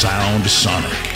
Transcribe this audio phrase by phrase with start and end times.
[0.00, 1.09] Sound Sonic.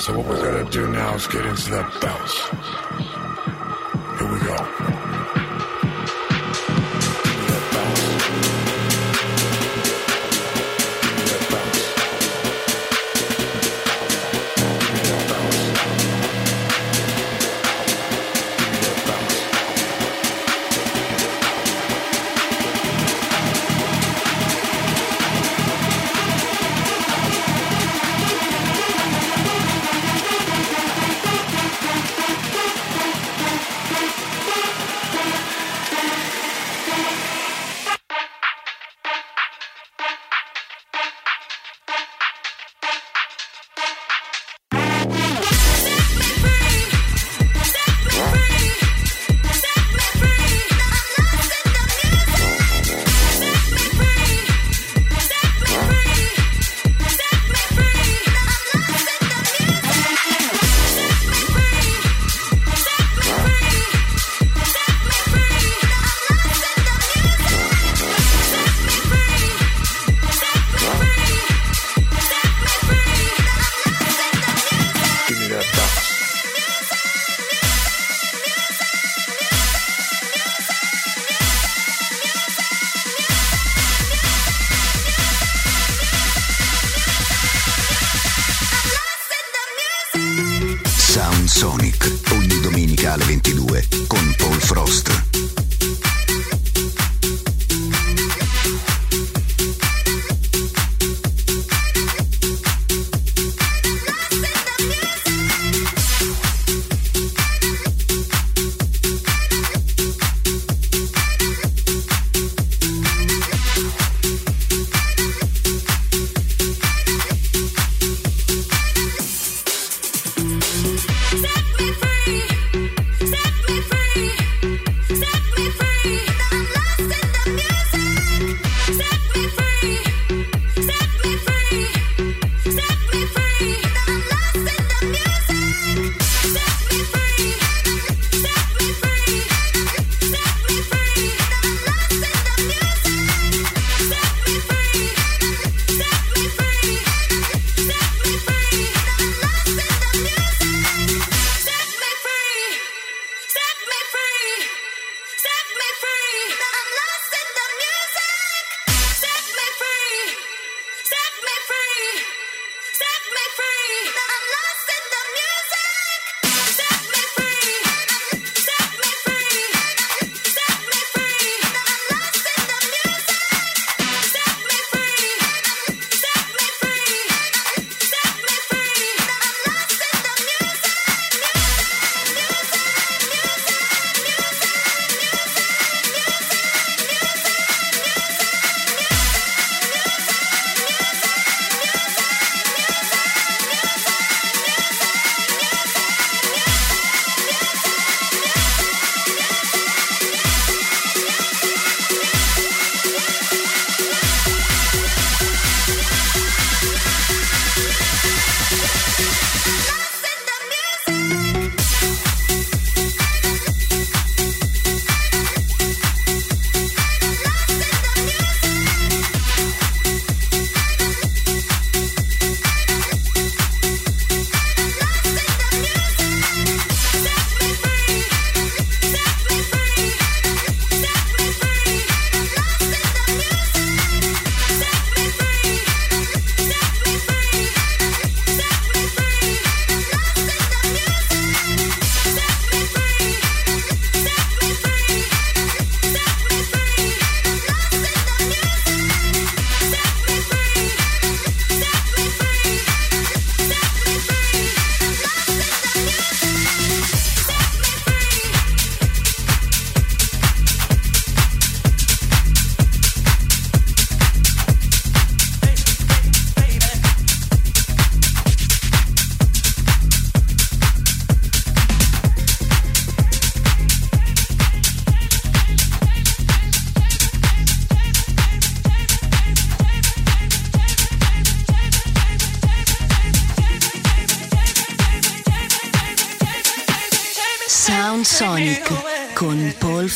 [0.00, 2.89] So what we're gonna do now is get into that bounce.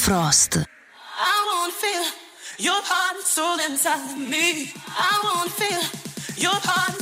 [0.05, 0.57] Frost.
[0.57, 2.05] I won't feel
[2.59, 4.71] your heart soul inside me.
[4.87, 5.81] I won't feel
[6.45, 6.94] your heart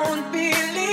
[0.00, 0.91] do not believe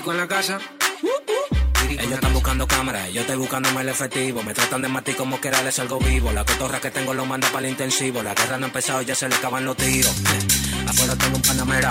[0.00, 0.58] con la casa.
[1.90, 4.42] Ellos están buscando cámaras, yo estoy buscando más el efectivo.
[4.42, 6.30] Me tratan de matar como que era, les algo vivo.
[6.32, 8.22] La cotorra que tengo lo manda para el intensivo.
[8.22, 10.14] La guerra no ha empezado, ya se le acaban los tiros.
[10.86, 11.90] Afuera tengo un panamera.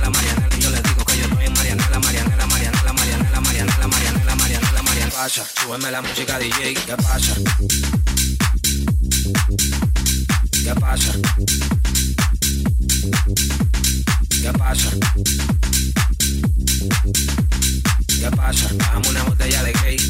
[0.03, 2.47] la mariana, yo le digo que yo Mariana, la Mariana."
[5.29, 7.35] Súbeme la música DJ, ¿qué pasa?
[10.51, 11.13] ¿Qué pasa?
[14.43, 14.91] ¿Qué pasa?
[18.09, 18.69] ¿Qué pasa?
[18.75, 20.03] Dame una botella de cake.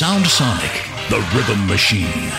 [0.00, 2.30] Sound Sonic, the rhythm machine.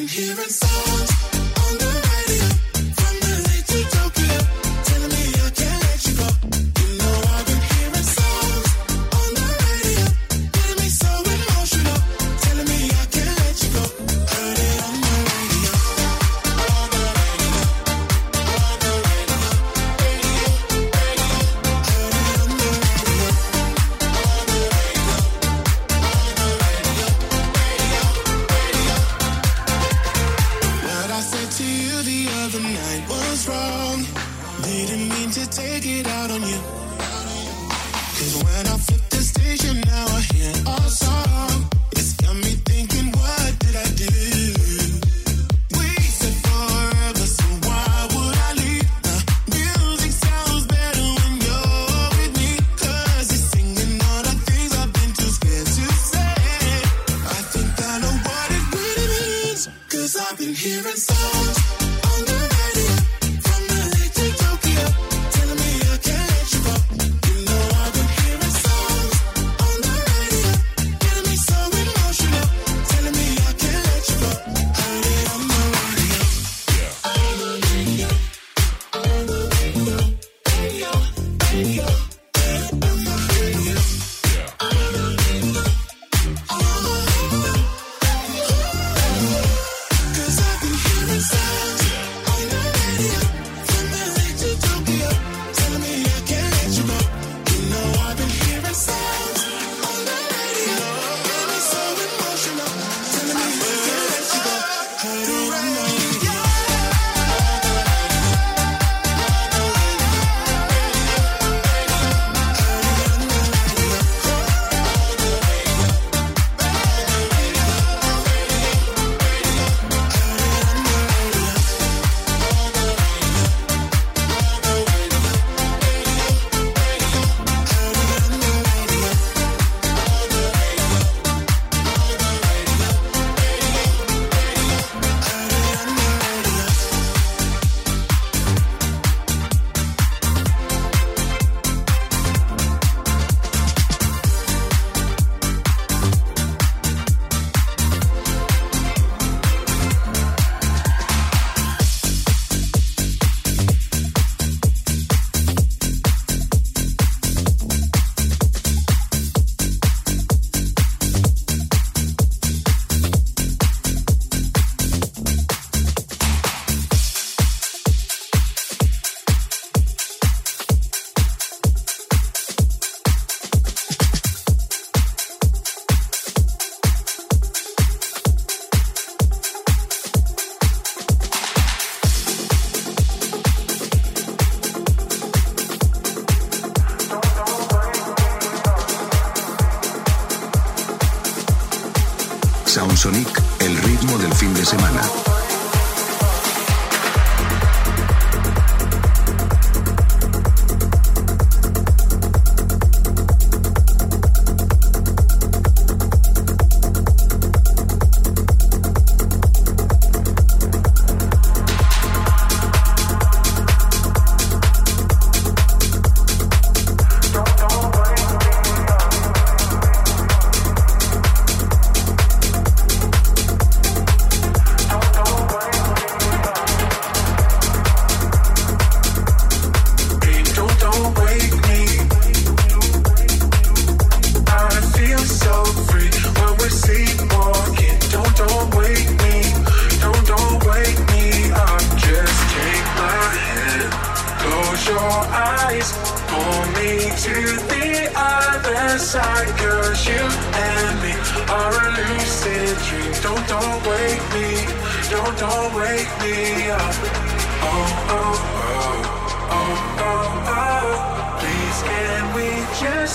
[0.00, 0.49] been hearing
[38.20, 38.69] Cause when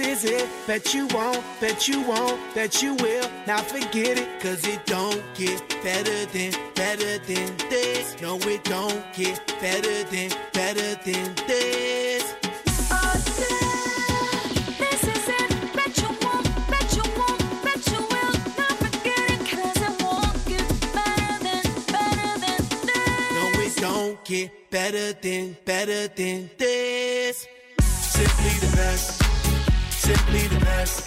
[0.00, 3.28] is it Bet you won't, bet you won't, bet you will.
[3.46, 8.16] Now forget it, cause it don't get better than, better than this.
[8.22, 12.34] No, it don't get better than, better than this.
[24.28, 27.44] Get better than, better than this.
[27.80, 29.19] Simply the best.
[30.10, 31.06] Simply the best.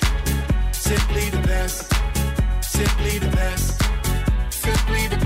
[0.72, 1.92] Simply the best.
[2.64, 3.76] Simply the best.
[4.50, 5.18] Simply the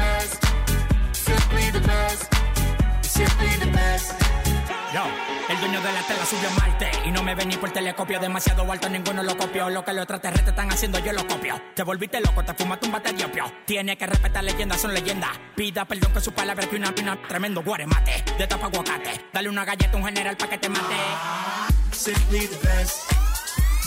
[1.82, 2.30] best.
[3.06, 4.14] Simply the best.
[4.96, 5.04] Yo,
[5.50, 8.70] el dueño de la tela subió malte Y no me vení ni por telescopio Demasiado
[8.72, 12.22] alto, ninguno lo copió Lo que los extraterrestres están haciendo, yo lo copio Te volviste
[12.22, 13.14] loco, te fumaste un bate
[13.66, 17.62] Tiene que respetar leyendas, son leyendas Pida perdón que su palabra que una, pina Tremendo
[17.64, 20.96] guaremate, de tapa aguacate Dale una galleta a un general pa' que te mate
[21.92, 23.27] Simply the best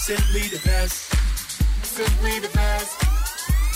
[0.03, 1.11] Simply the best.
[1.84, 2.98] Simply the best.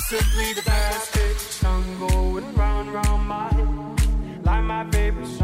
[0.09, 1.13] Simply the best.
[1.61, 5.44] Song going round round my head like my favorite song.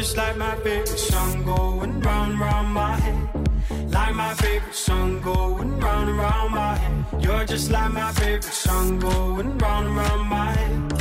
[0.00, 3.20] just like my favorite song going round round my head.
[3.92, 7.24] Like my favorite song going round round my head.
[7.24, 10.92] You're just like my favorite song going round round my head.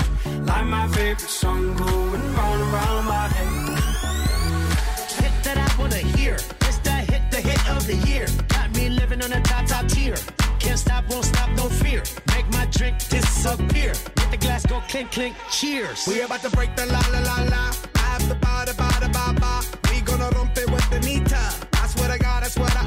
[0.47, 3.69] Like my favorite song going round round my head.
[5.21, 6.33] Hit that I wanna hear.
[6.67, 8.25] It's the hit, the hit of the year.
[8.47, 10.17] Got me living on a top top tier.
[10.57, 12.01] Can't stop, won't stop, no fear.
[12.33, 13.93] Make my drink disappear.
[14.15, 15.35] Get the glass, go clink clink.
[15.51, 16.07] Cheers.
[16.07, 17.71] We about to break the la la la la
[18.17, 19.51] have to ba da ba da ba ba.
[19.91, 21.39] We gonna rompe with the nita.
[21.73, 22.86] I swear to God, I swear to